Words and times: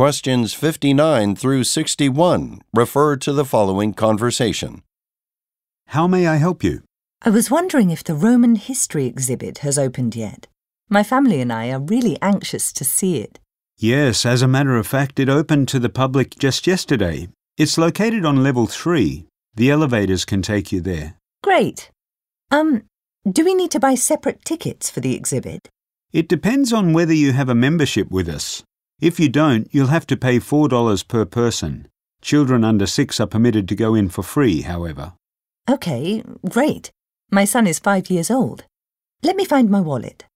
Questions 0.00 0.54
59 0.54 1.36
through 1.36 1.64
61 1.64 2.62
refer 2.72 3.16
to 3.16 3.34
the 3.34 3.44
following 3.44 3.92
conversation. 3.92 4.82
How 5.88 6.06
may 6.06 6.26
I 6.26 6.36
help 6.36 6.64
you? 6.64 6.84
I 7.20 7.28
was 7.28 7.50
wondering 7.50 7.90
if 7.90 8.02
the 8.02 8.14
Roman 8.14 8.54
history 8.54 9.04
exhibit 9.04 9.58
has 9.58 9.78
opened 9.78 10.16
yet. 10.16 10.46
My 10.88 11.02
family 11.02 11.42
and 11.42 11.52
I 11.52 11.68
are 11.68 11.78
really 11.78 12.16
anxious 12.22 12.72
to 12.72 12.82
see 12.82 13.18
it. 13.18 13.38
Yes, 13.76 14.24
as 14.24 14.40
a 14.40 14.48
matter 14.48 14.74
of 14.78 14.86
fact, 14.86 15.20
it 15.20 15.28
opened 15.28 15.68
to 15.68 15.78
the 15.78 15.90
public 15.90 16.38
just 16.38 16.66
yesterday. 16.66 17.28
It's 17.58 17.76
located 17.76 18.24
on 18.24 18.42
level 18.42 18.66
3. 18.66 19.26
The 19.54 19.70
elevators 19.70 20.24
can 20.24 20.40
take 20.40 20.72
you 20.72 20.80
there. 20.80 21.18
Great. 21.44 21.90
Um, 22.50 22.84
do 23.30 23.44
we 23.44 23.52
need 23.52 23.70
to 23.72 23.78
buy 23.78 23.96
separate 23.96 24.46
tickets 24.46 24.88
for 24.88 25.00
the 25.00 25.14
exhibit? 25.14 25.68
It 26.10 26.26
depends 26.26 26.72
on 26.72 26.94
whether 26.94 27.12
you 27.12 27.34
have 27.34 27.50
a 27.50 27.54
membership 27.54 28.10
with 28.10 28.30
us. 28.30 28.62
If 29.00 29.18
you 29.18 29.30
don't, 29.30 29.66
you'll 29.72 29.86
have 29.86 30.06
to 30.08 30.16
pay 30.16 30.38
$4 30.38 31.08
per 31.08 31.24
person. 31.24 31.88
Children 32.20 32.64
under 32.64 32.86
6 32.86 33.18
are 33.18 33.26
permitted 33.26 33.66
to 33.68 33.74
go 33.74 33.94
in 33.94 34.10
for 34.10 34.22
free, 34.22 34.60
however. 34.60 35.14
Okay, 35.70 36.22
great. 36.48 36.90
My 37.30 37.46
son 37.46 37.66
is 37.66 37.78
five 37.78 38.10
years 38.10 38.30
old. 38.30 38.64
Let 39.22 39.36
me 39.36 39.44
find 39.44 39.70
my 39.70 39.80
wallet. 39.80 40.26